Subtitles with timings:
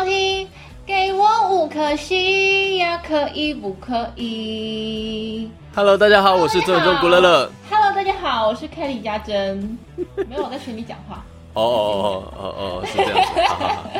[0.00, 0.48] 收听，
[0.86, 7.50] 给我五颗星呀，可以不可以 Hello，大家好，我是郑中古乐乐。
[7.68, 9.78] Hello，大家好，我是 Kelly 家珍。
[10.26, 11.22] 没有我在群里讲话。
[11.52, 13.90] 哦哦哦哦哦，是这样子，好好好，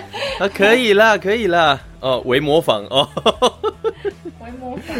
[0.46, 3.06] 啊，可以啦，可以啦，哦，为模仿哦。
[4.42, 4.96] 为模仿。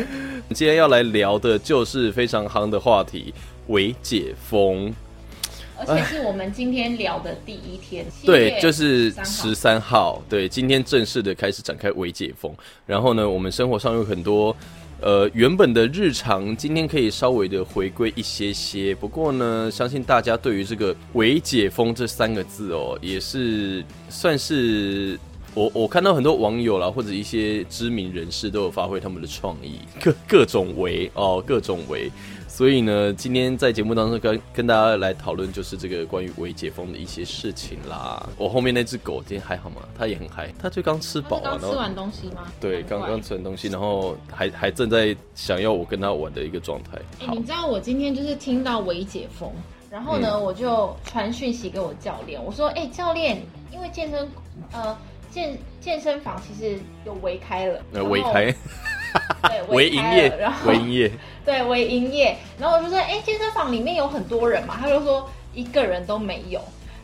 [0.55, 3.33] 今天要来聊的就是非常夯的话题——
[3.69, 4.95] 为解封。
[5.87, 8.07] 而且是我们今天聊的第一天。
[8.25, 12.53] 对，就是13号十三号，对，今天正式的开始展开微解封。
[12.87, 14.55] 然后呢，我们生活上有很多
[15.01, 18.95] 呃原本的日常，今天可以稍微的回归一些些。
[18.95, 25.19] 不过呢，相信大家对于这个微解封这三个字哦，也是算是。
[25.55, 32.11] 我我看到很多网友啦，或者一些知名人士都有发挥他们的创意，各各种为哦，各种为。
[32.47, 38.29] 所以呢，今天在节目当中跟跟大家来讨论，就是这个关于微解封的一些事情啦。
[38.37, 39.77] 我后面那只狗今天还好吗？
[39.97, 42.53] 它也很嗨，它就刚吃饱啊，刚吃完东西吗？
[42.61, 46.99] 对，刚刚吃完东西，然后还还正在想要我跟它玩的一个状态。
[47.33, 49.51] 你，知道我今天就是听到微解封，
[49.89, 53.41] 然后呢，嗯我就传讯息给我教练，我说：“哎、教练，
[53.73, 54.29] 因为健身
[54.73, 54.95] 呃
[55.31, 58.53] 健健身房其实有微开了，微开，
[59.49, 61.11] 对 微营业然，后微营业，
[61.45, 66.61] 对微营业，然后我就说：哎、健身房里面有很多人嘛，他就说一个人都没有。”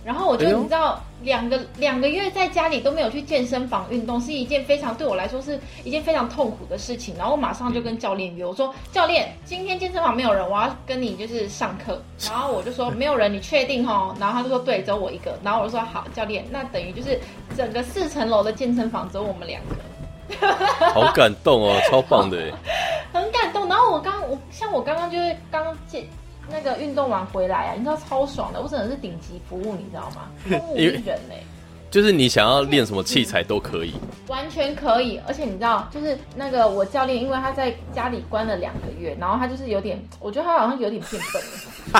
[0.06, 7.16] 然后我就你知道，两个两个月在家里都没有去健身房运动，是一件非常对我来说是一件非常痛苦的事情。
[7.18, 12.00] 然后我马上就跟教练约，我说教练，今天健身房没有人，我要跟你就是上课。
[12.30, 14.14] 然后我就说没有人，你确定哦？
[14.20, 15.36] 然后他就说对，只有我一个。
[15.42, 17.18] 然后我就说好，教练，那等于就是
[17.56, 20.54] 整个四层楼的健身房只有我们两个，
[20.94, 22.38] 好感动哦，超棒的。
[23.12, 23.68] 很感动。
[23.68, 26.06] 然后我刚我像我刚刚就是刚健
[26.50, 30.28] 那个运动完回来啊，你知道超爽的，我真的是顶级服务，你知道吗？
[30.44, 31.42] 服务人哎、
[31.90, 33.94] 就是你想要练什么器材都可以，
[34.28, 41.42] 完全可以，而且你知道，就是那个我教练，因为他在家里关了两个月，然后他就是有点，我觉得他好像有点变笨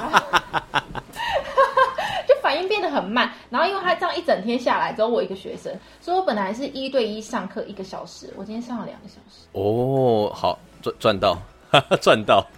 [0.03, 0.23] 了，
[2.29, 3.33] 就反应变得很慢。
[3.49, 11.39] 然后因为他这样一整天下来，只有我一个学生，所以我本来是一对一上课一个小时，我今天上了两个小时，哦，好赚赚到，
[12.01, 12.45] 赚到。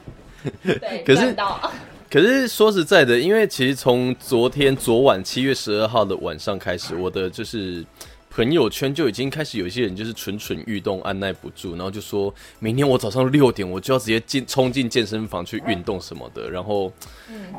[0.62, 1.36] 对， 可是
[2.10, 7.84] 可是说实在的，因为其实从昨天昨晚七月十二号的晚上开始，我的就是
[8.30, 16.90] 朋友圈就已经开始有一些人就是蠢蠢欲动，按耐不住，然后就说明天我早上六点我就要直接进冲进健身房去运动什么的，然后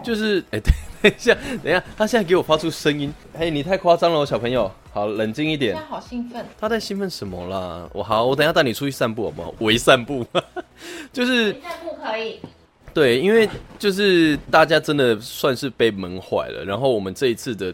[0.03, 0.73] 就是哎、等
[1.03, 5.81] 等一下，等一下，他现在给我发出声音，哎、你太夸张了哦，小朋友，好冷静一点他。
[5.83, 7.87] 好兴奋，他在兴奋什么啦？
[7.93, 9.53] 我好，我等一下带你出去散步好不好？
[9.59, 10.25] 微散步，
[11.13, 12.39] 就是不可以，
[12.93, 16.63] 对，因为就是大家真的算是被闷坏了。
[16.65, 17.73] 然后我们这一次的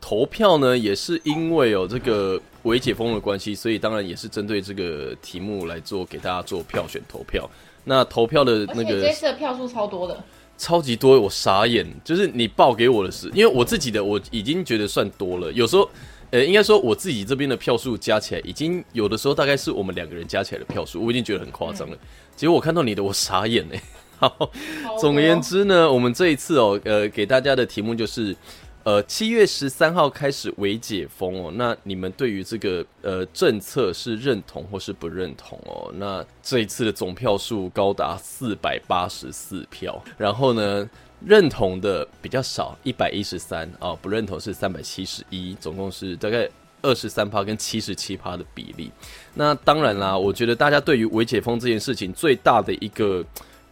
[0.00, 7.48] 投票呢，也是因为有这个微解封的关系，所以当然也是针对这个题目来做给大家做票选投票。
[7.84, 10.24] 那投票的那个这次的票数超多的，
[10.58, 11.86] 超级多，我傻眼。
[12.04, 15.88] 就是你报给我的是，因为我自己的我已经觉得算多了，有时候。
[16.32, 21.96] 呃，应该说我自己这边的票数加起来，已经有的时候大概是我们两个人加起来的票数，我已经觉得很夸张了。
[22.34, 23.80] 结果我看到你的，我傻眼哎。
[24.18, 24.50] 好，
[24.98, 28.34] 总而言，之呢，我们这一次哦，呃，给大家的题目就是，
[28.82, 31.52] 呃，七月十三号开始微解封哦。
[31.54, 35.92] 那你们对于这个呃政策是认同或是不认同哦？
[35.96, 40.88] 那这一次的总票数高达四百八十四票，然后呢，
[41.24, 46.48] 认同的比较少，一百一十三啊，不认同是三百七十一，总共是大概。
[46.82, 48.92] 二十三趴跟七十七趴的比例，
[49.34, 53.24] 那当然啦，我觉得大家对于微解封这件事情最大的一个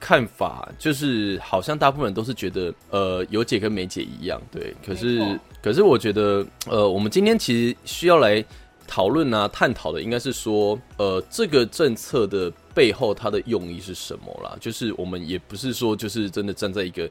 [0.07, 4.75] 看法，就是好像大部分人都是觉得，呃，有解跟没解一样，对。
[4.85, 8.45] 可是，可是我觉得，呃，我们今天其实需要来
[8.87, 14.55] 讨论啊、探讨的，应该是说，呃，这个政策的背后它的用意是什么啦？
[14.61, 17.09] 就是我们也不是说，就是真的站在一个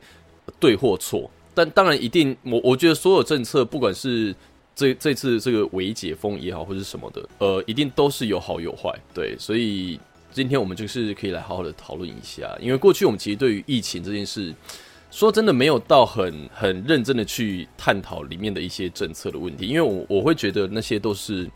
[0.59, 4.35] 对或错，但当然一定，我我觉得所有政策，不管是
[4.75, 9.99] 这这次这个微解封也好，或者什么的，呃，一定都是有好有坏，对，所以
[10.33, 14.53] 今天我们就是可以来好好的讨论一下，因为过去我们其实对于疫情这件事，
[15.11, 21.49] 说真的没有到很很认真的去探讨里面的一些政策的问题，因为我我会觉得那些都是。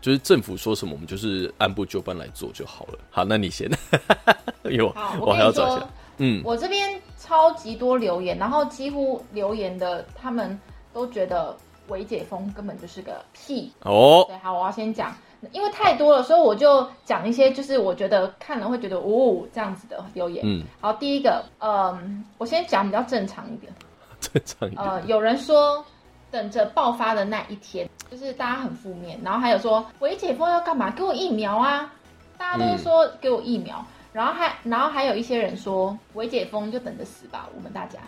[0.00, 2.98] 就是政府说什么，我们就是按部就班来做就好了。
[3.08, 3.70] 好，那你先。
[4.68, 5.88] 有，好，我还要找一下说。，
[6.18, 10.58] 嗯，我这边超级多留言，然后几乎留言的他们
[10.92, 13.70] 都觉得微解封根本就是个屁。
[13.82, 15.16] 哦，对，好，我要先讲，
[15.50, 20.44] 因为太多了，所以我就讲一些就是我觉得看了会觉得哦这样子的留言。
[20.46, 23.72] 嗯，好，第一个，嗯，我先讲比较正常一点。
[24.20, 24.86] 正常一点。
[24.86, 25.84] 呃，有人说
[26.30, 30.90] 等着爆发的那一天，就是大家很负面，然后还有说微解封要干嘛？
[30.92, 31.92] 给我疫苗啊！
[32.38, 37.98] 大家都说给我疫苗，然后还然后还有一些人说微解封就等着死吧，我们大家，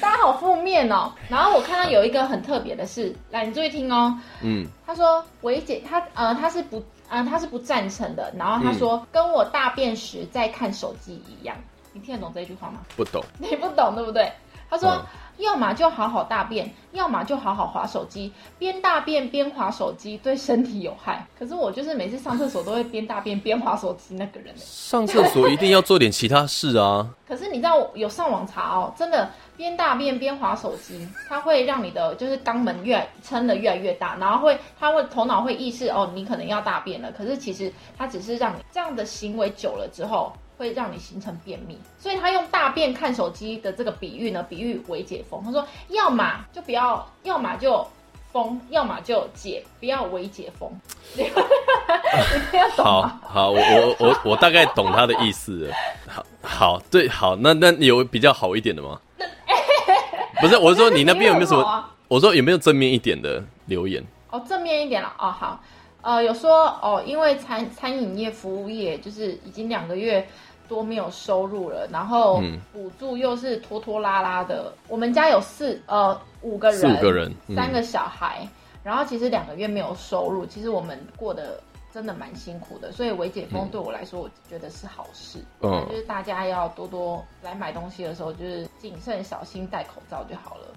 [0.00, 1.12] 大家好负面哦。
[1.28, 11.56] 然后我看到有一个很特别的事，来你注意听哦，嗯，他说微解他呃他是不呃他是不赞成的，然后他说、跟我大便时在看手机一样，
[11.92, 12.80] 你听得懂这句话吗？
[12.96, 13.24] 不懂。
[13.38, 14.30] 你不懂对不对？
[14.68, 14.90] 他说。
[14.90, 15.06] 嗯
[15.42, 18.32] 要么就好好大便，要么就好好划手机。
[18.58, 21.26] 边大便边划手机对身体有害。
[21.36, 27.08] 可是我就是每次上厕所都会边大便边划手机那个人欸上厕所一定要做点其他事啊。
[27.26, 37.10] 可是你知道有上网查哦，真的边大便边划手机，它会让你的就是肛门越撑的越来越大，然后会它会头脑会意识哦，你可能要大便了。
[37.10, 40.32] 可是其实它只是让你这样的行为久了之后。
[40.62, 45.42] 会让你形成便秘，所以他用大便看手机的这个比喻呢，比喻为解封。
[45.42, 47.84] 他说，要么就不要，要么就
[48.32, 50.70] 封，要么就解，不要为解封。
[52.78, 53.18] 好？
[53.22, 55.74] 好，我我我我大概懂他的意思了。
[56.06, 59.00] 好，好，对，好，那那有比较好一点的吗？
[60.40, 61.62] 不是，我是说你那边有没有什么？
[61.64, 64.04] 啊我说有没有正面一点的留言？
[64.30, 65.58] 哦，正面一点了哦，好，
[66.02, 70.28] 呃，有说哦，因为餐餐饮业、服务业就是已经两个月
[70.72, 74.72] 多没有收入了，然后嗯补助又是拖拖拉拉的。
[74.88, 78.48] 我们家有四呃五个人，四五个人嗯三个小孩，
[78.82, 81.60] 然后其实两个月没有收入，其实我们过得
[81.92, 82.90] 真的蛮辛苦的。
[82.90, 85.40] 所以微解封对我来说，我觉得是好事。
[85.60, 90.68] 嗯就是大家要多多来买东西的时候，就是谨慎小心，戴口罩就好了。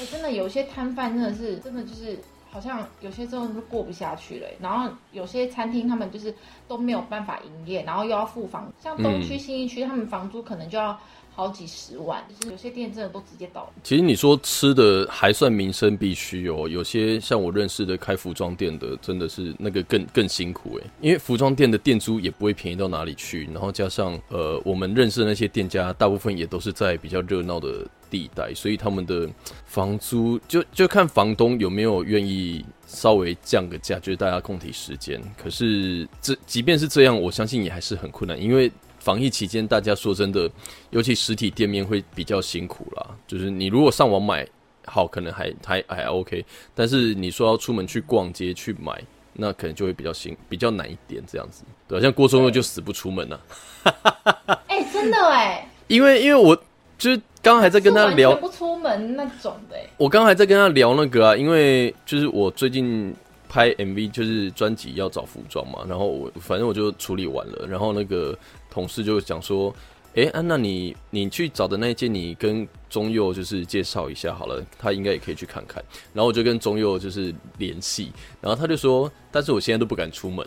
[0.00, 2.16] 哎、真的有些摊贩真的是，真的就是
[2.50, 4.46] 好像有些真的都过不下去了。
[4.60, 6.34] 然后有些餐厅他们就是
[6.66, 10.98] 都没有办法营业，然后又要付房，像东区、新一区，他们房租可能就要
[11.32, 13.70] 好几十万，就是有些店真的都直接倒了。
[13.82, 29.28] 其实你说吃的还算民生必须哦，有些像我认识的开服装店的，真的是那个更更辛苦诶，因为服装店的店租也不会便宜到哪里去，然后加上呃我们认识的那些店家，大部分也都是在比较热闹的地带，所以他们的
[29.64, 35.20] 房租就就看房东有没有愿意稍微降个价，就是大家共体时间。
[35.42, 40.50] 可是这即便是这样，我相信也还是很困难，因为防疫期间，大家说真的，
[40.90, 43.06] 尤其实体店面会比较辛苦啦。
[43.26, 44.46] 就是你如果上网买，
[44.84, 49.00] 好，可能还还还 OK，但是你说要出门去逛街去买，
[49.34, 51.62] 那可能就会比较辛，比较难一点这样子。
[51.86, 53.40] 对啊，像郭宗佑就死不出门啊，
[54.66, 56.56] 哎、真的哎，因为因为我
[56.98, 59.86] 就是刚刚还在跟他聊不出门那种的哎。
[59.96, 63.14] 我刚刚还在跟他聊那个啊，因为就是我最近
[63.48, 68.36] 拍 MV，就是专辑要找服装嘛，然后我反正我就处理完了，然后那个
[68.70, 69.74] 同事就讲说，
[70.14, 75.82] 诶，啊，娜你你去找的那一件，你跟中佑就是介绍一下好了，他应该也可以去看看。
[76.12, 80.46] 然后我就跟中佑就是联系，然后他就说，但是我现在都不敢出门。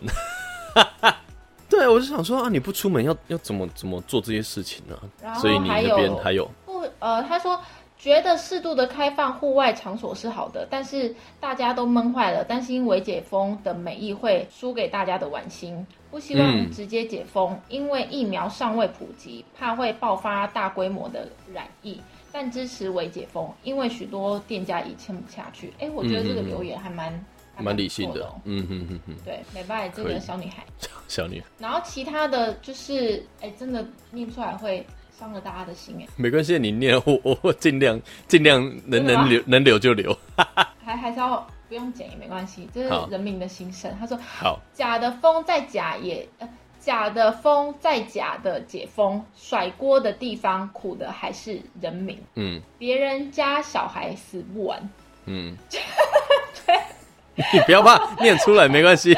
[1.68, 6.63] 对，我就想说啊，你不出门要要怎么怎么做这些事情呢、然后所以你那还有边还有不，
[7.04, 7.60] 呃，他说
[7.98, 22.00] 觉得适度的开放户外场所是好的，但是大家都闷坏了，担心微解封的美意会输给大家的玩心，不希望嗯直接解封，因为疫苗尚未普及，怕会爆发大规模的染疫。
[22.32, 25.72] 但支持微解封，因为许多店家已撑不下去。
[25.78, 30.64] 哎，我觉得这个嗯嗯嗯留言还蛮还蛮理性的嗯哼哼哼，对，美拜这个小女孩。
[31.06, 31.46] 小女孩。
[31.60, 34.84] 然后其他的就是，哎，真的念出来会
[35.18, 36.06] 伤了大家的心哎。
[36.16, 40.16] 没关系，你念 我我我尽量尽量能能留能留就留。
[40.84, 43.90] 还还是要不用剪也没关系，这是人民的心声。
[43.98, 52.20] 他说好，假的风再假也，呃，假的风再假的解封，甩锅的地方苦的还是人民。
[52.34, 54.90] 嗯别人家小孩死不完，
[55.24, 55.56] 嗯，
[57.52, 59.16] 你不要怕，念出来没关系。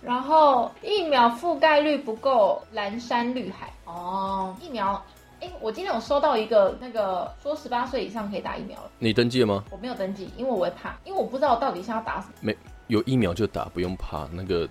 [0.00, 3.68] 然后疫苗覆盖率不够，蓝山绿海。
[3.92, 5.04] 哦，疫苗，
[5.40, 9.64] 哎，我今天有收到一个那个说十八岁以上可以打疫苗了，你登记了吗？
[9.70, 12.32] 我没有登记，因为我会怕，因为我不知道我到底是要打什么。
[12.40, 12.56] 没
[12.86, 14.26] 有疫苗就打，不用怕。
[14.32, 14.64] 那个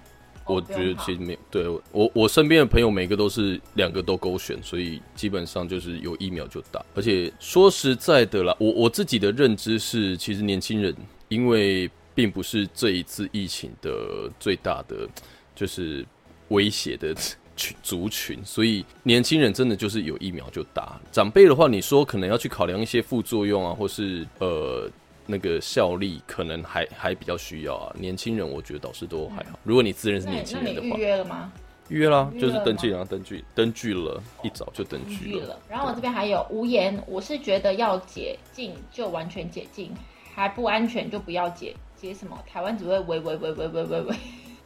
[0.46, 6.84] 哦我觉得其实没对我我身边的朋友每个都是两个都勾选，所以基本上就是有疫苗就打。
[6.96, 10.96] 而且说实在的啦，我我自己的认知是，其实年轻人
[11.30, 15.08] 因为并不是这一次疫情的最大的
[15.56, 16.06] 就是
[16.50, 17.16] 威胁的
[17.62, 21.00] 群族群，所以年轻人真的就是有疫苗就打。
[21.12, 24.90] 长辈的话，你说可能要去考量一些副作用啊，或是呃
[25.28, 27.96] 那个效力，可能还还比较需要啊。
[28.00, 29.60] 年轻人我觉得倒是都还好。
[29.64, 31.54] 如果你自认是年轻人的话，约了吗？
[31.90, 35.48] 预约啦，就是登记啦，登记登记了，一早就登记了。
[35.50, 35.60] 了。
[35.70, 39.92] 然后我这边还有无言，我是觉得要解禁就完全解禁，
[40.34, 42.36] 还不安全就不要解解什么？
[42.52, 44.16] 台湾只会喂喂喂喂喂喂喂，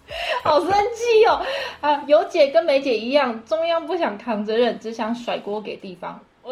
[0.43, 1.41] 好生气哦！
[1.81, 6.19] 啊，有姐跟没解一样，中央不想扛责任，只想甩锅给地方。
[6.43, 6.51] 呃，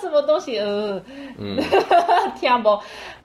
[0.00, 0.58] 什么东西？
[0.58, 1.02] 呃，
[1.38, 1.56] 嗯，
[2.40, 2.78] 听不？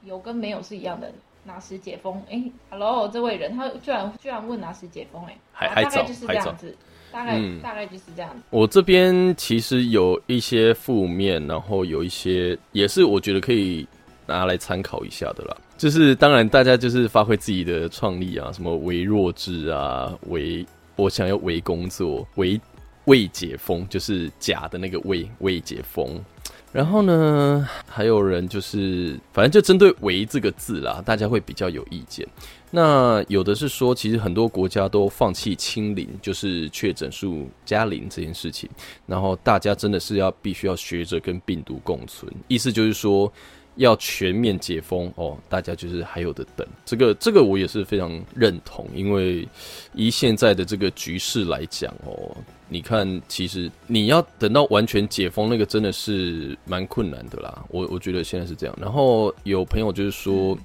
[0.03, 1.11] 有跟没有是一样的。
[1.43, 2.21] 哪时解封？
[2.29, 5.25] 哎，Hello，这位人他居然居然问哪时解封？
[5.25, 6.77] 哎，还还早，就是这样子，
[7.11, 8.43] 大概大概就是这样子。
[8.51, 13.87] 我这边其实有一些负面，然后有一些也是我觉得可以
[14.27, 15.57] 拿来参考一下的啦。
[15.81, 20.63] 就是当然大家就是发挥自己的创意啊，什么为弱智啊，为
[20.95, 22.61] 我想要为工作，为
[23.05, 26.23] 未解封，就是假的那个未未解封。
[26.71, 32.25] 然后呢，还有人就是，反正就针对“为”这个字啦，大家会比较有意见。
[32.69, 38.69] 那有的是说，其实很多国家都放弃清零，就是确诊数加零这件事情。
[39.07, 43.33] 然后大家真的是要必须要学着跟病毒共存，意思就是说
[43.81, 45.38] 要全面解封哦。
[45.50, 49.47] 大家就是还有的等，这个这个我也是非常认同，因为
[49.93, 52.35] 以现在的这个局势来讲哦。
[52.73, 57.65] 你看，其实你要等到完全解封，那个真的是蛮困难的啦。
[57.67, 58.73] 我我觉得现在是这样。
[58.79, 60.57] 然后有朋友就是说，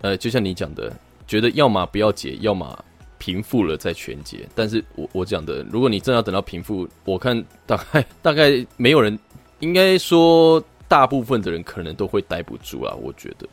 [0.00, 0.92] 呃，就像你讲的，
[1.28, 2.76] 觉得要么不要解，要么
[3.18, 4.48] 平复了再全解。
[4.52, 9.16] 但是我我讲的，如果你真要等到平复，我看大概大概没有人，
[9.60, 12.94] 应该说大部分的人可能都会待不住啊。
[13.00, 13.46] 我觉得。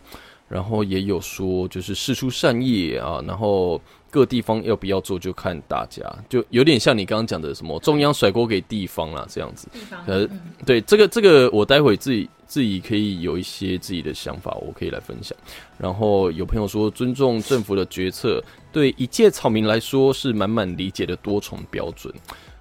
[0.47, 3.81] 然后也有说，就是事出善意啊，然后。
[4.13, 9.69] 各地方要不要做，就看大家，就有点像你刚刚讲的什么中央甩锅给地方啦，这样子。
[10.05, 10.27] 呃，
[10.65, 15.33] 对这个这个，我待会自己自己可以有一些自己的想法，我可以来分享。
[15.77, 22.13] 然后有朋友说，尊重政府的决策，对一介草民来说是满满理解的多重标准。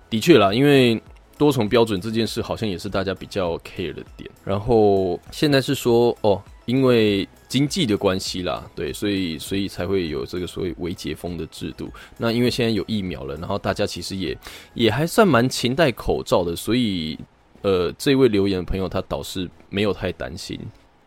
[0.09, 1.03] 的确啦，因为
[1.41, 4.31] 多重标准这件事，好像也是大家比较 care 的点。
[4.45, 7.27] 然后现在是说，哦，因为。
[7.51, 11.91] 经济的关系啦，对，所以所以才会有这个所谓微解封的制度。
[12.17, 14.39] 那因为现在有疫苗了，然后大家其实也
[14.75, 17.19] 也还算蛮勤戴口罩的，所以
[17.63, 20.57] 呃，这位留言的朋友他倒是没有太担心。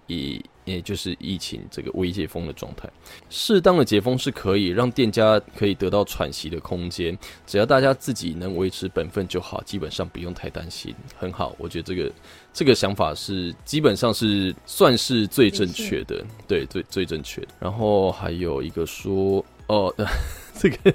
[0.08, 2.90] 也也就是疫情这个微解封的状态，
[3.30, 11.56] 适当的解封是可以让店家可以得到喘息的空间，只要大家自己能维持本分就好，基本上不用太担心，很好。
[11.58, 12.12] 我觉得这个
[12.54, 17.48] 这个想法是基本上是算是最正确的，对，最最正确的。
[17.60, 19.94] 然后还有一个说，哦，
[20.60, 20.94] 这个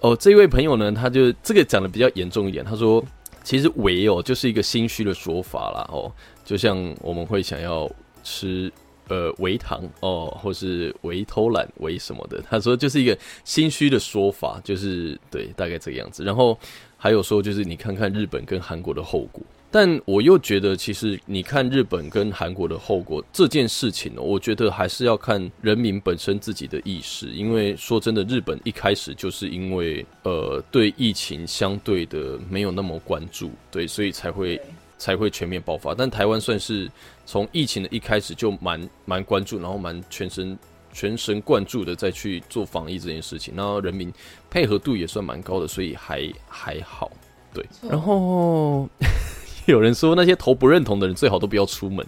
[0.00, 3.04] 哦，这位朋友呢，他就这个讲的比较严重一点，他说，
[3.42, 6.12] 其实“唯”哦，就是一个心虚的说法啦，哦。
[6.42, 7.88] 就像我们会想要
[8.30, 8.72] 吃
[9.08, 16.22] 呃为糖哦，或是为偷懒为什么的，他说就是一个心虚的说法，就是对，大概这个样子。
[16.22, 16.56] 然后
[16.96, 34.60] 还有说，就是你看看日本跟韩国的后果，但我又觉得其实你看日本跟韩国的后果这件事情呢，我觉得还是要看人民本身自己的意识，因为说真的，日本一开始就是因为呃对疫情相对的没有那么关注，对，所以才会。
[35.00, 36.88] 才会全面爆发，但台湾算是
[37.24, 40.56] 从疫情的一开始就蛮蛮关注，然后蛮全神
[40.92, 44.12] 全神贯注的再去做防疫这件事情，然后人民
[44.50, 47.10] 配合度也算蛮高的，所以还还好。
[47.54, 48.86] 对，然后
[49.66, 52.06] 有人说那些投不认同的人最好都不要出门，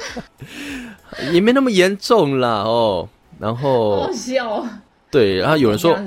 [1.32, 3.08] 也没那么严重啦哦。
[3.38, 4.62] 然后好笑。
[5.16, 5.98] 对，然后有人说，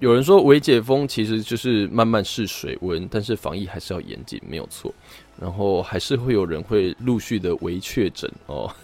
[0.00, 4.90] 有人说，微解封其实就是慢慢试水温，但是防疫还是要严谨，没有错。
[5.38, 8.74] 然后还是会有人会陆续的微确诊哦。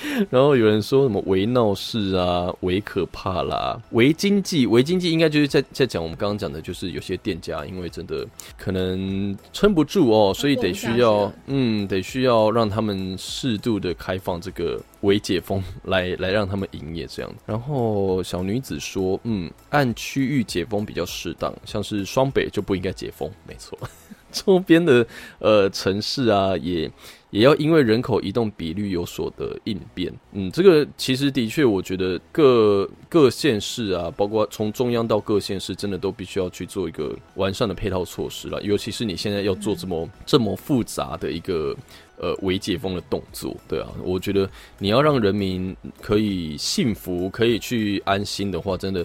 [0.30, 8.26] 然后有人说什么“为闹事”啊，“为可怕”啦，“为经济”，“为经济”应该就是在在讲我们刚刚讲的，就是有些店家因为真的
[8.58, 17.32] 可能撑不住哦，所以得需要嗯，得需要让他们适度的开放这个微解封，来来让他们营业这样。
[17.46, 23.78] 然后小女子说：“嗯，按区域解封比较适当，像是双北就不应该解封，没错，
[24.30, 25.06] 周边的
[25.38, 26.90] 呃城市啊也。”
[27.36, 38.62] 也要因为人口移动比率有所的应变，嗯，这个其实的确，我觉得各各县市啊，包括从中央到各县市，真的都必须要去做一个完善的配套措施了。
[38.62, 41.76] 尤其是你现在要做这么这么复杂的一个
[42.16, 49.04] 呃微解封的动作，对啊，我觉得你要让人民可以幸福、可以去安心的话，真的，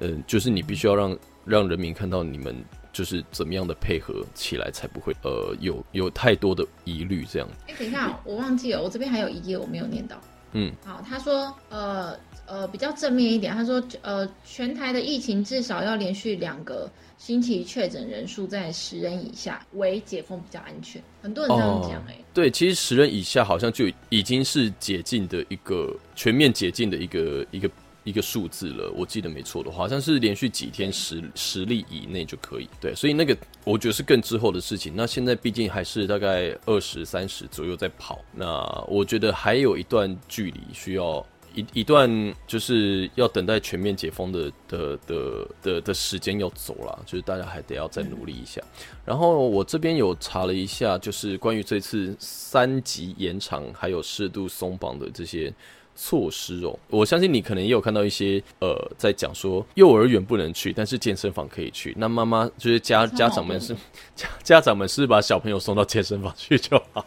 [0.00, 2.54] 嗯，就是你必须要让让人民看到你们。
[2.92, 7.48] 就是怎么样的配合起来才不会呃有有太多的疑虑这样。
[7.68, 10.20] 哎，等一下，我忘记了，我这边还有一页我没有念到。
[10.52, 12.16] 嗯，好，他说，呃
[12.46, 21.00] 呃，比较正面一点，他说，呃，全台的疫情至少要连续两个星期确诊人数在十人以下，为解封比较安全。
[21.22, 27.70] 很多人这样讲，哎，对，其实十人以下好像就已经是解禁的一个全面解禁的一个一个。
[28.04, 32.68] 一个数字了，我记得没错的话，好像是连续几天十十例以内就可以。
[32.80, 34.94] 对，所以那个我觉得是更之后的事情。
[34.96, 38.46] 那现在毕竟还是大概二十三十左右在跑，那
[38.88, 42.08] 我觉得还有一段距离需要一一段
[42.46, 48.60] 就是要等待全面解封的的的的的时间要走了，就是大家还得要再努力一下。
[49.04, 55.52] 然后我这边有查了一下，就是关于这次三级延长还有适度松绑的这些。
[55.96, 61.92] 措施哦，我相信你可能也有看到一些呃，在讲说幼儿园不能去，但是健身房可以去。
[61.98, 63.76] 那妈妈就是家 家长们是
[64.16, 67.04] 家家长们是把小朋友送到健身房去就好，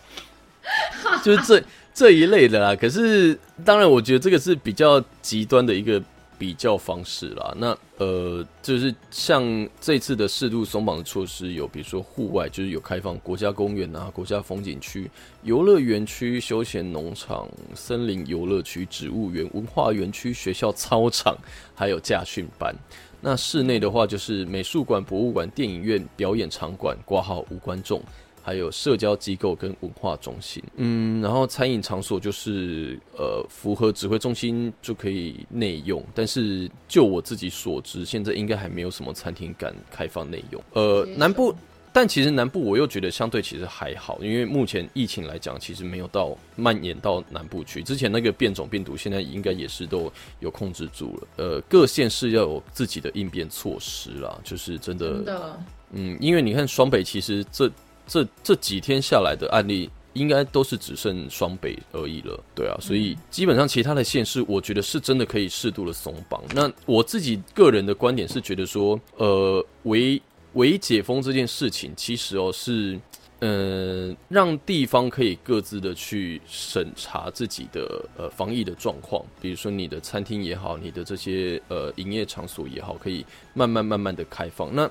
[1.23, 2.75] 就是这这一类的啦。
[2.75, 6.01] 可是当然，我觉得这个是比较极端的一个。
[6.35, 15.09] 比较方式啦，那呃，就是像这次的适度松绑的措施，有比如说户外，就是有开放国家公园啊、国家风景区、
[15.43, 21.37] 游乐园区、休闲农场、森林游乐区、植物园、文化园区、学校操场，
[21.73, 22.75] 还有驾训班。
[23.21, 28.01] 那室内的话，就是美术馆、博物馆、电影院、表演场馆，挂号无观众。
[28.45, 40.61] 还有社交机构跟文化中心，嗯，然后餐饮场所就是呃符合指挥中心就可以内用，但是就我自己所知，现在应该还没有什么餐厅敢开放内用。
[40.73, 41.55] 呃，南部，
[41.93, 47.81] 但其实南部我又觉得相对其实还好，因为目前疫情来讲，其实没有到蔓延到南部去。
[47.81, 51.27] 之前那个变种病毒，现在应该也是都有控制住了。
[51.37, 55.57] 呃，各县市要有自己的应变措施啦，就是真的，
[55.93, 57.71] 嗯，因为你看双北其实这。
[58.05, 66.41] 这这几天下来的案例，应该都是只剩双北而已了，对啊，所以基本上其他的县市，我觉得是真的可以适度的松绑。
[66.53, 70.21] 那我自己个人的观点是觉得说，呃，为
[70.53, 72.99] 为解封这件事情，其实哦是，
[73.39, 84.69] 嗯，让地方可以各自的去审查自己的呃防疫的状况，比如说你的餐厅也好，你的这些呃营业场所也好，可以慢慢慢慢的开放。
[84.75, 84.87] 那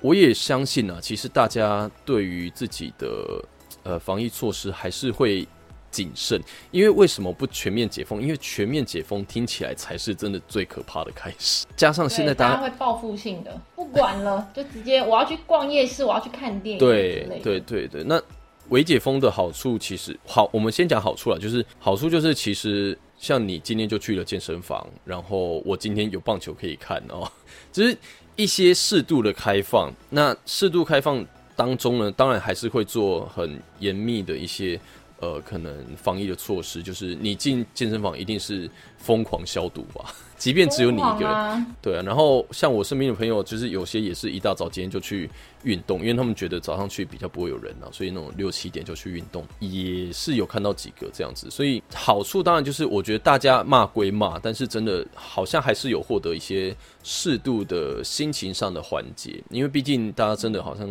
[0.00, 3.44] 我也相信啊，其实大家对于自己的
[3.82, 5.46] 呃防疫措施还是会
[5.90, 6.38] 谨慎，
[6.70, 8.20] 因为为什么不全面解封？
[8.20, 11.64] 因为全面解封听起来才是真的最可怕的开始。
[11.74, 16.78] 加上现在大家会报复性的，不管了，就直接我要去逛夜市，我要去看电影。
[16.78, 18.20] 对对对对，那
[18.68, 27.26] 微解封的好处其实好，我们先讲好处了，就是好处就是其实像你今天就去了健身房，然后我今天有棒球可以看哦，
[27.72, 27.96] 只是。
[28.36, 31.24] 一些适度的开放，那适度开放
[31.56, 34.78] 当中呢，当然还是会做很严密的一些
[35.18, 40.14] 呃，可能防疫的措施，就是你进健身房一定是疯狂消毒吧。
[40.36, 42.02] 即便只有你一个人，对啊。
[42.02, 45.30] 然后像我身边的朋友，就是有些也是一大早今天就去
[45.62, 51.50] 运动，因为他们觉得早上去比较不会有人啊，所以那种六七点就去运动，也是有看到几个这样子。
[51.50, 60.86] 所以好处当然就是，我觉得大家骂归骂，但是真的好像还是有获得一些适度的心情上的缓解，因为毕竟大家真的好像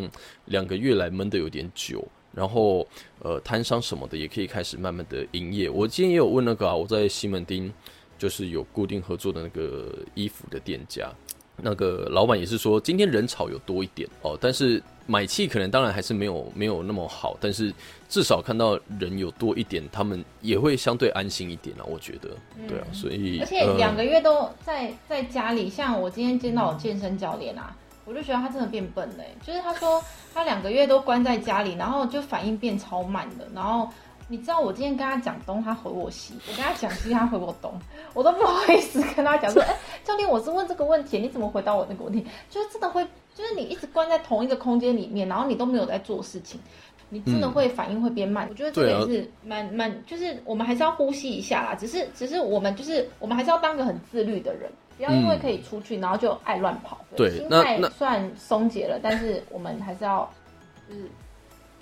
[0.46, 2.04] 两个月来闷的有点久，
[2.36, 2.86] 然后
[3.24, 5.70] 呃摊商什么的也可以开始慢慢的营业。
[5.70, 7.72] 我今天也有问那个啊，我在西门町。
[8.18, 11.12] 就是有固定合作的那个衣服的店家，
[11.58, 17.74] 那个老板也是说今天人潮有多一点哦，但是买气可能当然还是没有 没有那么好，但是
[18.08, 22.30] 至少看到人有多一点，他们也会相对安心一点啊，我觉得，
[22.70, 30.02] 对啊，所以而且两个月都在在家里，像我今天见到我健身教练啊，我就觉得他真的变笨了，就是他说
[30.34, 33.90] 他两个月都关在家里，然后就反应变超慢的，然后。
[34.28, 37.72] 你知道我今天跟他讲东，他回我西；我跟他讲西，他回我东，
[38.16, 42.26] 我都不好意思跟他讲说， 哎，教练，我是问这个问题，你怎么回答我那个问题？
[42.50, 46.60] 就是真的会，就是你一直关在同一个空间里面，然后你都没有在做事情，
[47.10, 48.48] 你真的会反应会变慢。
[48.50, 51.76] 我觉得这个也是蛮蛮，就是我们还是要呼吸一下啦。
[51.76, 57.04] 只是只是我们就是我们还是要当个很自律的人，不要因为可以出去，然后就爱乱跑。
[57.16, 60.30] 对，心态算松解了，但是我们还是要
[60.90, 61.02] 就是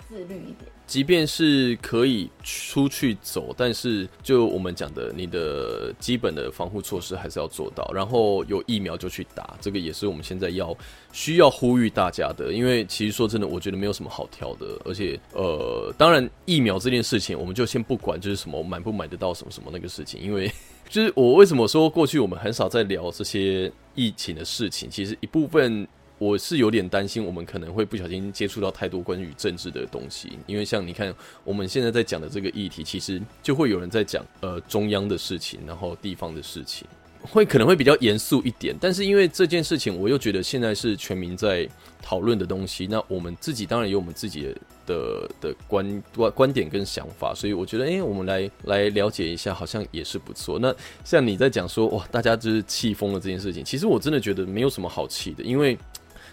[0.08, 0.70] 自律一点。
[0.86, 7.90] 即便是可以出去走，但是就我们讲的，你的基本的防护措施还是要做到。
[7.94, 10.76] 然后有疫苗就去打，这个也是我们现在要
[11.10, 12.52] 需要呼吁大家的。
[12.52, 14.78] 因为其实说真的，我觉得没有什么好挑的。
[14.84, 20.20] 而且呃，当然疫苗这件事情，我们就先不管，就是什么买不买得到什么什么那个事情。
[20.20, 20.52] 因为
[20.88, 25.86] 就是我为什么说过去我们很少在聊这些疫情的事情，其实一部分。
[26.16, 36.86] 我是有点担心，我们可能会不小心接触到太多关于政治的东西，因为像你看，我们现在在讲的这个议题，其实就会有人在讲呃中央的事情，然后地方的事情，
[37.20, 38.74] 会可能会比较严肃一点。
[38.80, 41.68] 但是因为这件事情，我又觉得现在是全民在
[42.00, 50.58] 讨论的东西，那我们自己当然有我们自己的的的观观观点跟想法，所以我觉得，哎，我们来来了解一下，好像也是不错。
[50.58, 55.78] 那像你在讲说，哇，大家就是气疯了这件事情，其实我真的觉得没有什么好气的，因为。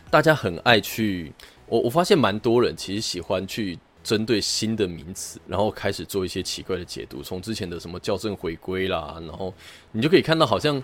[0.10, 1.32] 大家很爱去，
[1.68, 7.24] 我我发现蛮多人其实喜欢去针对新的名词，然后开始做一些奇怪的解读。
[7.24, 9.54] 从之前的什么校正回归啦，然后
[9.94, 10.84] 你就可以看到好像。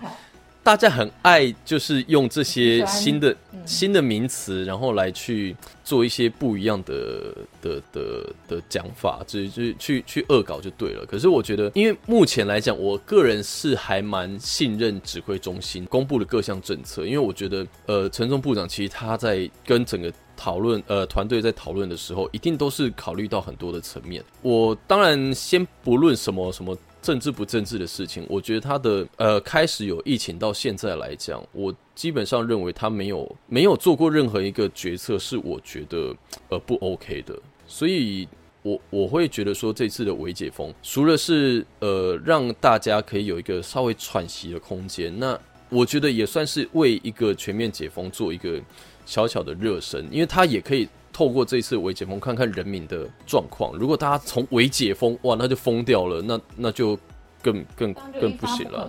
[0.62, 11.06] 大家很爱就是用这些新的新的名词，然后来去做一些不一样的的的的讲法，就就去去恶搞就对了。
[11.06, 24.22] 可是我觉得，因为目前来讲，我个人是还蛮信任指挥中心公布的各项政策，因为我觉得，呃，陈忠部长其实他在跟整个讨论，呃，团队在讨论的时候，一定都是考虑到很多的层面。
[24.42, 26.76] 我当然先不论什么什么。
[27.00, 36.14] 政治不政治的事情，我觉得他的呃开始有疫情到现在来讲，我基本上认为他没有没有做过任何一个决策是我觉得
[36.48, 38.28] 呃不 OK 的，所以
[38.62, 48.60] 我我会觉得说这次的微解封，除了是呃让大家可以有一个稍微喘息的空间，那我觉得也算是为一个全面解封做一个
[49.06, 50.88] 小小的热身，因为他也可以。
[51.18, 53.76] 透过这次微解封，看看人民的状况。
[53.76, 56.96] 如果大家从微解封，哇，那就疯掉了，那那就
[57.42, 58.88] 更更更不行了。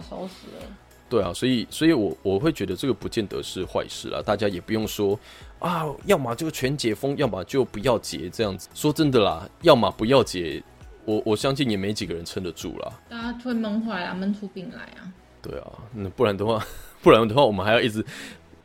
[1.09, 4.21] 对啊，所以所以我我会觉得这个不见得是坏事啦。
[4.23, 5.19] 大家也不用说
[5.57, 8.69] 啊，要么就全解封，要么就不要解这样子。
[8.75, 10.61] 说真的啦，要么不要解，
[11.05, 12.93] 我我相信也没几个人撑得住啦。
[13.09, 15.11] 大家会闷坏啊，闷出病来啊。
[15.41, 16.63] 对啊，那不然的话，
[17.01, 18.05] 不然的话，我们还要一直。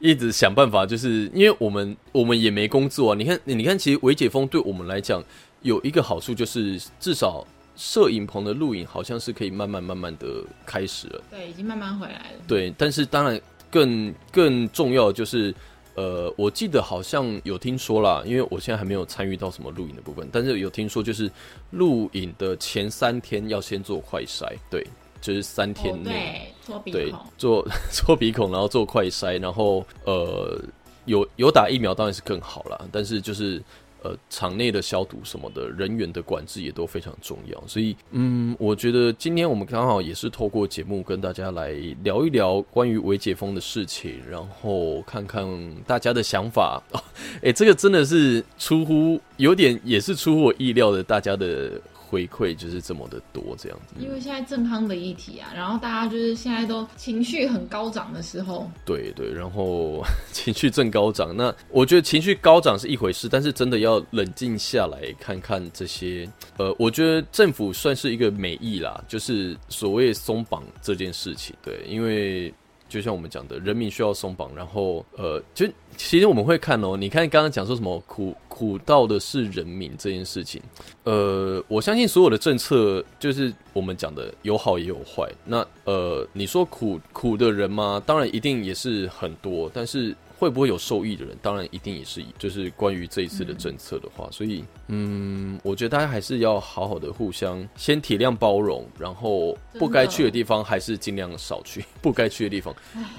[0.05, 3.17] 一直想办法，就是因为我们我们也没工作啊。
[3.17, 5.25] 你看，你看，其实微解封对我们来讲
[5.63, 7.43] 有一个好处，就是至少
[7.75, 11.23] 摄影棚的录影好像是可以慢慢慢慢的开始了。
[11.31, 12.45] 对，已经慢慢回来了。
[12.47, 13.41] 对，但是当然
[13.71, 15.55] 更更重要的就是，
[15.95, 21.31] 呃，我记得好像有听说啦，因为我现在还没有参与到什么录影的部分，但是有听说就是
[21.71, 24.87] 录影的前三天要先做快筛，对。
[25.25, 26.53] 就是三天内，
[26.93, 30.63] 对，做 做鼻孔，然后做快筛，然后呃，
[31.07, 33.63] 有有打疫苗当然是更好了，但是就是
[34.03, 37.59] 呃，场内的消毒什么的，人员的管制也都非常重要。
[37.67, 41.71] 所以，嗯，我觉得今天我们刚好也是透过节目跟大家来
[42.03, 46.83] 聊一聊关于微解封的事情，然后看看大家的想法。
[47.41, 51.81] 哎，这个真的是出乎有点，也是出乎我意料的，大家的。
[52.15, 53.97] 回馈就是这么的多，这样子。
[53.99, 58.71] 因为现在正康的议题啊，然后大家就是现在都情绪很高涨的时候。
[58.85, 66.31] 对对，然后 情绪正高涨，那我觉得情绪高涨是一回事，但是真的要冷静下来看看这些。
[66.57, 71.53] 呃，我觉得政府算是一个美意啦，就是所谓松绑这件事情。
[71.61, 72.55] 对，因为。
[72.95, 80.63] 就像我们讲的，人民需要松绑，然后呃，就其实我们会看哦，你看刚刚讲说什么苦苦到的是人民这件事情，
[81.03, 88.01] 呃，我相信所有的政策就是我们讲的有好也有坏，那呃，你说苦苦的人吗？
[88.07, 90.15] 当然一定也是很多，但是。
[90.39, 91.37] 会不会有受益的人？
[91.41, 102.75] 当然一定也是，就是关于这一次的政策的话，所以嗯，我觉得大家还是要好好的互相先体谅包容，然后不该去的地方还是尽量少去， 不该去的地方。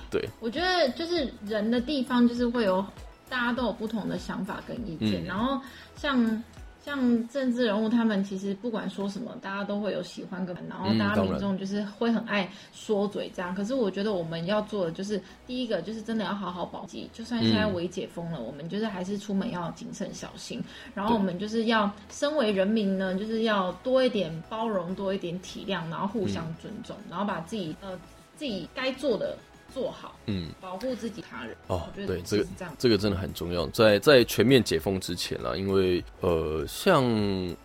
[0.09, 2.85] 对，我觉得就是人的地方，就是会有
[3.29, 5.61] 大家都有不同的想法跟意见，然后
[5.95, 6.43] 像。
[6.85, 13.55] 像政治人物，他们其实不管说什么，大家都会有喜欢跟，然后大家民众就是会很爱说嘴这样。
[13.55, 20.61] 可是我觉得我们要做的就是，第一个就是真的要好好保己，就算现在微解封了，我们就是还是出门要谨慎小心。
[20.93, 27.99] 然后我们就是要身为人民呢，就是要多一点包容，多一点体谅，然后互相尊重，然后把自己呃
[28.35, 29.35] 自己该做的。
[29.75, 31.53] 做好，嗯，保护自己、他人。
[31.67, 32.47] 哦，对，这个
[32.79, 33.67] 这个真的很重要。
[33.67, 37.03] 在在全面解封之前啦，因为呃，像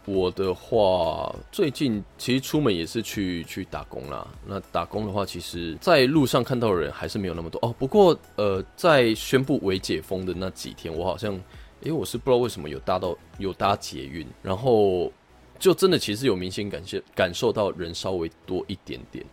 [0.06, 4.26] 我的话，最近其实出门也是去去打工啦。
[4.44, 7.72] 那打工的话，其实在路上看到的人还是没有那么多哦。
[7.78, 11.40] 不过呃，在宣布为解封的那几天，我好像，
[11.84, 15.12] 哎，我是不知道为什么有搭到有搭捷运，然后
[15.60, 19.24] 就真的其实有明显感谢感受到人稍微多一点点。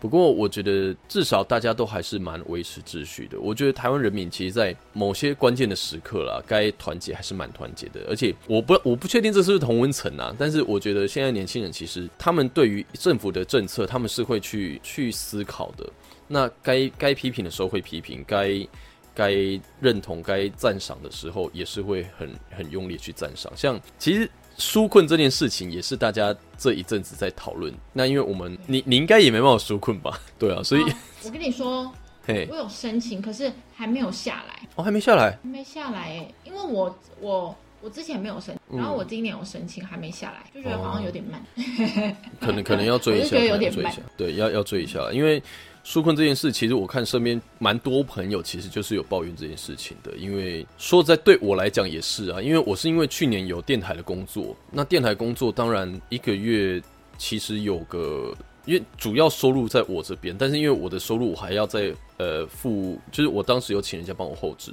[0.00, 3.38] 不过，我觉得至少大家都还是蛮维持秩序的。
[3.38, 8.00] 我觉得台湾人民其实，在某些关键的时刻啦，该团结还是蛮团结的。
[8.08, 15.86] 而且，我不我不确定这是不是同温层啊，但是我觉得现在年轻人其实他们对于政府的政策，他们是会去去思考的。
[16.26, 18.66] 那该该批评的时候会批评，该
[19.14, 19.34] 该
[19.80, 23.52] 认同、该赞赏的时候，也是会很很用力去赞赏。
[23.54, 27.72] 像其实纾困这件事情，也是大家这一阵子在讨论。
[27.92, 30.20] 那因为我们你你应该也没办法纾困吧？
[30.38, 30.94] 对啊，所以、哦
[31.24, 31.90] 我跟你说，
[32.24, 41.42] 嘿，我有申请，可是还没有下来，哦还没下来，还没下来哎，因为我我我之前没有申，嗯然后我今年有申请，还没下来，就觉得好像有点慢。
[42.40, 45.42] 可能可能要追一下，我就觉得有点慢对，要要追一下，因为
[45.84, 50.12] 纾困这件事，其实我看身边蛮多朋友其实就是有抱怨这件事情的。
[50.16, 56.82] 因为说在对我来讲也是啊，因为我是因为去年有电台的工作，那电台工作当然一个月
[57.18, 58.34] 其实有个。
[58.66, 64.70] 因为主要收入在我这边，但是因为我的收入我还要再呃付，就是我当时有请人家帮我后置，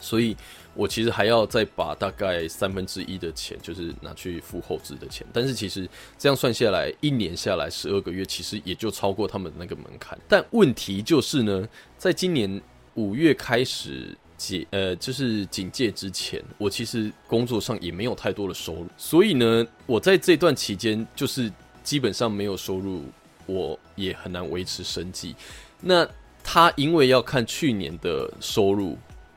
[0.00, 0.34] 所以
[0.76, 5.26] 我其实还要再把大概三分之一的钱，就是拿去付后置的钱。
[5.32, 10.18] 但是其实这样算下来，一年下来十二个月，其实也就超过他们的那个门槛。
[10.28, 12.60] 但问题就是呢，在今年
[12.94, 21.50] 五月开始解呃，就是警戒之前，我其实工作上也没有太多的收入，所以呢，我在这段期间就是
[21.82, 23.04] 基本上没有收入，
[23.46, 25.34] 我也很难维持生计。
[25.80, 26.06] 那
[26.44, 28.96] 他因为要看去年的收入，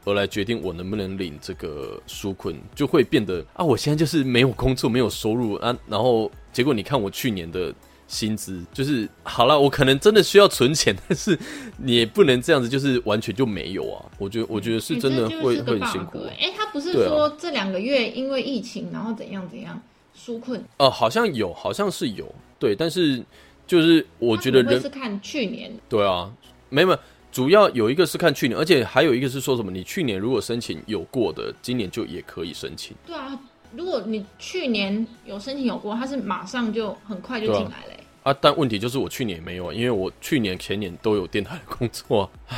[0.10, 7.74] 而来决定我能不能领这个纾困，就会变得啊，我现在就是没有工作，没有收入啊，然后结果你看我去年的
[8.08, 11.38] 薪资，就是好了，我可能真的需要存钱，但是
[11.78, 14.04] 你也不能这样子，就是完全就没有啊。
[14.18, 19.80] 我觉得，我觉得是真的会很辛苦哎、他不是说这两个月因为疫情，然后怎样怎样
[20.18, 20.64] 纾困？
[20.78, 23.24] 哦、好像有，好像是有，对，但是
[23.68, 26.34] 就是我觉得人是看去年对啊，
[26.70, 27.00] 没有，
[27.40, 32.94] 主要有一个是看去年，而且还有一个是说什么，你去年如果申请有过的，今年就也可以申请。
[33.08, 33.40] 对啊，
[33.74, 38.04] 如果你去年有申请有过，他是马上就很快就进来了、欸。
[38.24, 42.58] 啊，但问题就是我去年也没有啊，因为我去年前年都有电台的工作、啊，唉，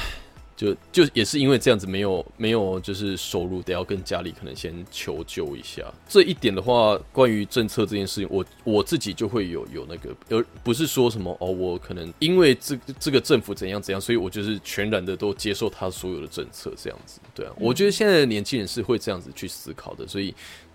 [0.62, 5.82] 就就也是因为这样子没有没有就是收入，得要跟家里可能先求救一下。
[6.08, 17.19] 这一点的话，关于政策这件事情，我我自己就会有有那个，而不是说什么哦，我可能因为这这个政府怎样怎样，所以我就是全然的都接受他所有的政策这样子。
[17.34, 20.32] 对啊，我觉得现在的年轻人是会这样子去思考的，所以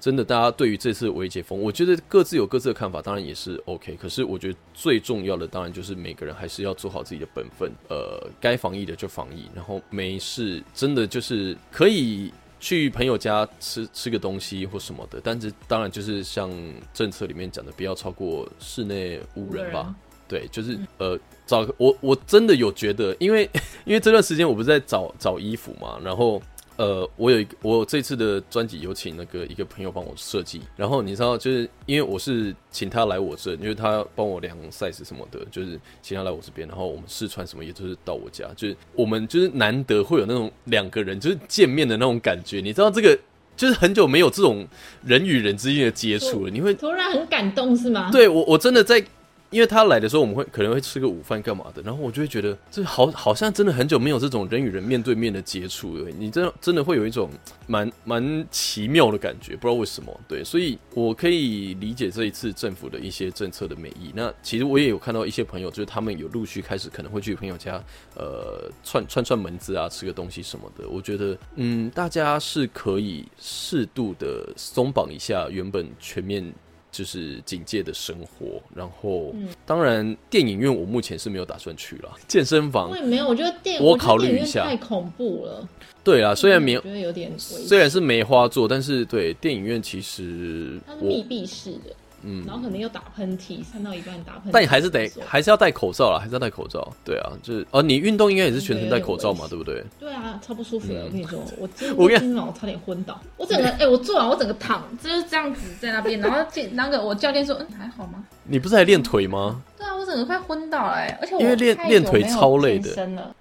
[0.07, 3.97] 真的，大家对于这次的微解封，我觉得各自有各自的看法，当然也是 OK。
[3.97, 16.49] 可是我觉得最重要的，当然就是每个人还是要做好自己的本分，呃，该防疫的就防疫，然后没事，真的就是可以去朋友家吃吃个东西或什么的，但是当然就是像
[16.95, 19.93] 政策里面讲的，不要超过室内五人吧。
[20.29, 23.51] 对，就是呃，找个我我真的有觉得，因为
[23.85, 26.41] 因为这段时间我不是在找找衣服嘛，然后
[26.77, 43.19] 呃，我有一个我这次的专辑有请那个一个朋友帮我设计，然后你知道，就是因为我是请他来我这，因为他帮我量 size 什么的，就是请他来我这边，然后我们试穿什么，也就是到我家，就是我们就是难得会有那种两个人就是见面的那种感觉，你知道这个。
[43.57, 44.69] 就是很久没有这种
[45.03, 48.11] 人与人之间的接触了，你会突然很感动是吗？
[48.13, 49.03] 对我，我真的在，
[49.51, 56.11] 因为他来的时候，我们会可能会吃个午饭干嘛的，然后我就会觉得，这好好像真的很久没有这种人与人面对面的接触了。
[56.19, 57.31] 你真的真的会有一种
[57.67, 60.21] 蛮蛮奇妙的感觉，不知道为什么。
[60.27, 64.11] 对，所以我可以理解这一次政府的一些政策的美意。
[64.15, 67.83] 那其实我也有看到一些朋友，就是他们有陆续开始可能会去朋友家，
[68.17, 70.89] 呃，串串串门子啊，吃个东西什么的。
[70.89, 76.53] 我觉得，嗯，大家是可以适度的松绑一下原本全面。
[76.97, 79.35] 就是警戒的生活，然后、
[79.67, 84.65] 当然电影院我目前是没有打算去了，健身房我也没有，我觉得电我考虑一下。
[84.65, 85.69] 太恐怖了。
[86.03, 91.95] 对啊，虽然没有觉得有点虽然是梅花座，但是对电影院其实它是密闭式的，
[92.27, 96.93] 嗯，然后可能又打喷嚏，散到一半打喷嚏，但你还是得还是要戴口罩啦，还是要戴口罩。
[97.05, 99.85] 对啊，就是哦，你运动应该也是全程戴口罩嘛，有对不对？
[100.01, 101.05] 对啊，超不舒服的。
[101.05, 108.25] 我跟你说， 我今我跟天今晚我差点昏倒，我整个 哎、我做完我整个躺就是这样子在那边，然后见那个我教练说，嗯，还好吗？
[108.45, 109.63] 你不是还练腿吗？
[109.79, 112.91] 对啊，我整个快昏倒了、哎，而且我因为练练腿超累的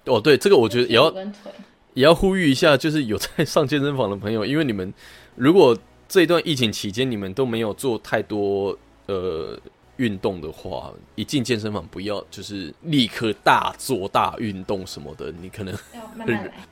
[0.04, 1.12] 哦，对，这个我觉得也要。
[1.94, 4.92] 也要呼吁一下，就是有在上健身房的朋友，因为你们
[5.34, 5.74] 如果
[6.08, 9.58] 这一段疫情期间你们都没有做太多呃
[9.96, 15.74] 运动的话，一进健身房不要就是立刻大做大运动什么的，你可能。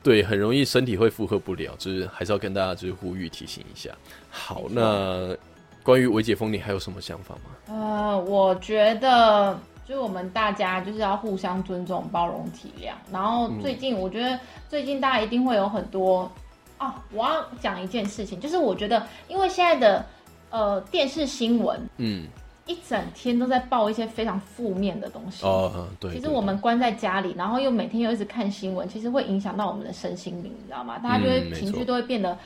[0.01, 3.89] 对很容易身体会负荷不了，就是还是要跟大家就是呼吁提醒一下。
[4.29, 5.35] 好那
[5.83, 7.41] 关于维解封，你还有什么想法吗？
[7.67, 12.93] 呃，我觉得就是我们大家就是要互相尊重、包容、体谅。
[13.11, 16.31] 然后嗯最近，我觉得最近大家一定会有很多
[16.79, 16.93] 哦。
[17.11, 20.05] 我要讲一件事情，就是我觉得因为现在的
[20.49, 22.27] 呃电视新闻，嗯，
[22.65, 25.45] 一整天都在报一些非常负面的东西。
[25.45, 26.13] 哦，嗯对。
[26.13, 30.97] 其实我们关在家里，然后又每天又一直看新闻，其实会影响到我们的身心灵，你知道吗？
[30.99, 32.37] 大家就会嗯情绪都会变得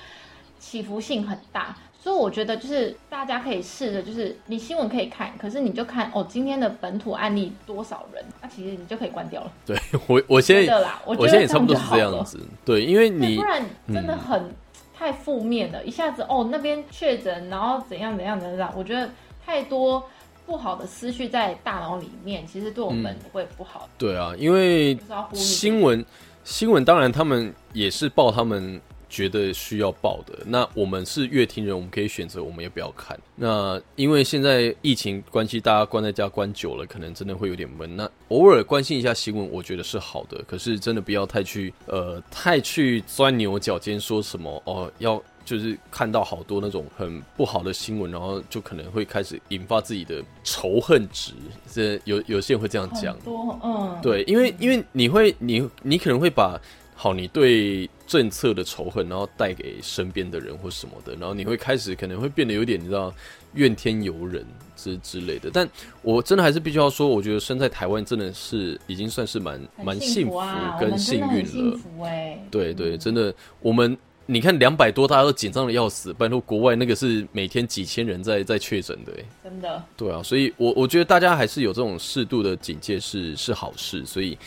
[0.59, 1.75] 起伏性很大。
[2.01, 9.51] 所以我觉得就是大家可以试着，就是你新闻可以看，可是你就看哦，今天的本土案例多少人，那其实你就可以关掉了。
[9.65, 13.61] 对我我现在啦，我觉我得现在也差不多是这样子，对，因为，你不然
[13.93, 14.49] 真的很、
[14.97, 19.09] 太负面了，一下子哦那边确诊，然后怎样怎样怎样，我觉得
[19.45, 20.01] 太多
[20.45, 23.89] 不好的思绪在大脑里面，其实对我们会不好。
[23.97, 24.97] 对啊，因为
[25.33, 26.05] 新闻
[26.43, 30.39] 新闻当然他们也是报他们觉得需要报的。
[30.45, 33.19] 那我们是乐听人，我们可以选择我们也不要看。
[33.35, 37.95] 那因为现在疫情关系，大家关在家关久了，可能真的会有点闷。
[37.95, 40.43] 那偶尔关心一下新闻，我觉得是好的。
[40.47, 45.21] 可是真的不要太去呃太去钻牛角尖，说什么哦要。
[45.45, 51.31] 就是看到好多那种很不好的新闻，然后就可能会开始引发自己的仇恨值。
[51.71, 56.59] 这有有些人会这样讲，多嗯，对，因为因为你会你你可能会把
[57.01, 63.13] 好你对政策的仇恨，然后带给身边的人或什么的，然后你会开始可能会变得有点你知道
[63.53, 65.49] 怨天尤人之之类的。
[65.53, 65.65] 但
[66.01, 70.41] 我真的还是必须要说，我觉得生在台湾真的是已经算是蛮蛮幸福
[70.77, 71.49] 跟幸运了。
[71.49, 79.23] 幸福哎、对对，真的，我们你看两百多，大家都紧张的要死，拜托国外那个是每天几千人在在确诊的，哎。
[79.45, 79.81] 真的。
[79.95, 84.37] 对啊，所以我我觉得大家还是有这种适度的警戒是是好事，所以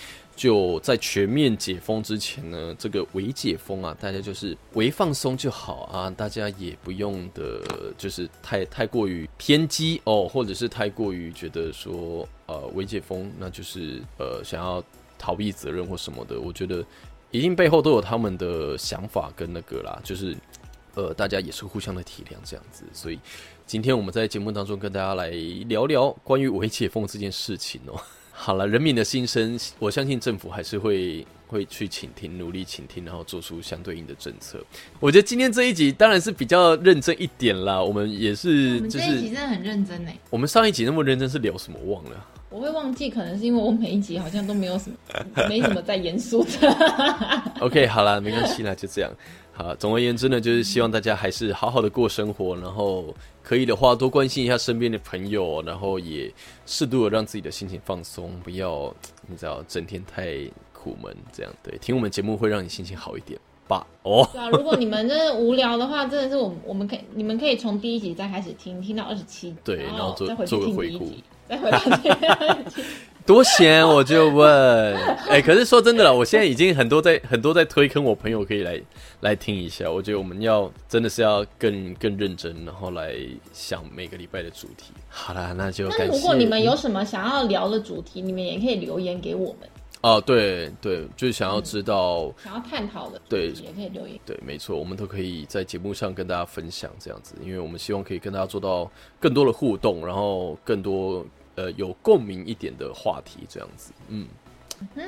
[0.43, 7.63] 就在全面解封之前呢，这个微解封啊，大家就是微放松就好啊，大家也不用的，
[7.97, 14.83] 就是太太过于偏激哦，或者是太过于觉得说呃微解封那就是呃想要
[15.17, 16.85] 逃避责任或什么的，我觉得
[17.31, 20.37] 一定背后都有他们的想法跟那个啦，就是
[20.97, 23.21] 呃大家也是互相的体谅这样子，所以。
[23.65, 27.99] 今天我们在节目当中跟大家来聊聊关于微解封这件事情哦。
[28.45, 34.59] 好了，人民的心声，我相信政府还是会会去倾听，努力倾听，然后做出相对应的政策。
[34.99, 42.27] 我觉得今天这一集当然是比较认真一点啦，我们也我是我们这一集真的很认真哎，我们上一集那么认真是聊什么忘了。
[42.51, 44.97] 我会忘记，可能是因为我每一集好像都没有什么，
[45.49, 47.43] 没什么在严肃的。
[47.61, 49.11] OK，好啦，没关系啦，就这样。
[49.55, 56.33] 好，总而言之呢，就是希望大家还是好好的过生活，然后可以的话多关心一下身边的朋友，然后也
[56.65, 58.93] 适度的让自己的心情放松，不要
[59.27, 60.39] 你知道整天太
[60.73, 61.53] 苦闷这样。
[61.63, 63.39] 对，听我们节目会让你心情好一点
[63.69, 63.87] 吧。
[64.05, 72.83] 哦， 对啊，如果你们真的无聊的话，真的是我们我们可以，你们可以从第一集再开始听，听到二十七，对然然后做再回去做个回顾听第一集，再回到第二集。
[73.25, 74.97] 多闲我就问，
[75.29, 78.81] 哎、可是说真的了，我现在已经很多在很多在推坑我朋友可以来
[79.21, 79.91] 来听一下。
[79.91, 83.15] 我觉得我们要真的是要更更认真，然后来
[83.53, 84.93] 想每个礼拜的主题。
[85.09, 86.13] 好啦，那就那感谢。
[86.13, 89.69] 如果你们有什么想要聊的主题，你们也可以留言给我们，
[90.01, 94.19] 哦，对对，就是想要知道，想要探讨的，对也可以留言。
[94.27, 103.93] 对，没错，我们都可以在节目上跟大家分享这样子，因为我们希望可以跟大家做到更多的互动，然后更多呃有共鸣一点的话题这样子。
[104.09, 104.27] 嗯，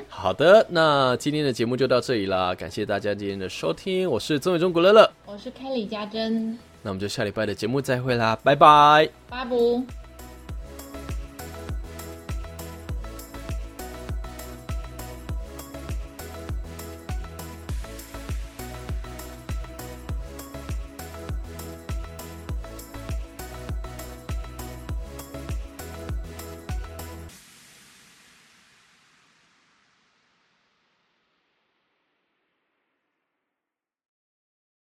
[0.07, 9.09] 好的，那今天的节目就到这里啦，感谢大家今天的收听，我是曾伟忠古乐乐，我是 Kelly 家珍，那我们就下礼拜的节目再会啦，拜拜。
[9.27, 9.83] 巴布。